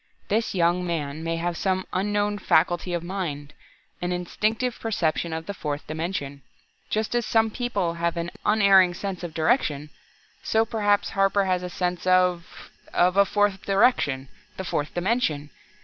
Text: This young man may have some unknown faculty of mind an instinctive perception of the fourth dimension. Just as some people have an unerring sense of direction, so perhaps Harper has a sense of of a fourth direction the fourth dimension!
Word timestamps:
This 0.29 0.55
young 0.55 0.83
man 0.83 1.23
may 1.23 1.35
have 1.35 1.55
some 1.55 1.85
unknown 1.93 2.39
faculty 2.39 2.91
of 2.93 3.03
mind 3.03 3.53
an 4.01 4.11
instinctive 4.11 4.79
perception 4.79 5.31
of 5.31 5.45
the 5.45 5.53
fourth 5.53 5.85
dimension. 5.85 6.41
Just 6.89 7.13
as 7.13 7.23
some 7.23 7.51
people 7.51 7.93
have 7.93 8.17
an 8.17 8.31
unerring 8.43 8.95
sense 8.95 9.23
of 9.23 9.35
direction, 9.35 9.91
so 10.41 10.65
perhaps 10.65 11.09
Harper 11.11 11.45
has 11.45 11.61
a 11.61 11.69
sense 11.69 12.07
of 12.07 12.71
of 12.91 13.15
a 13.15 13.25
fourth 13.25 13.63
direction 13.63 14.27
the 14.57 14.63
fourth 14.65 14.91
dimension! 14.95 15.51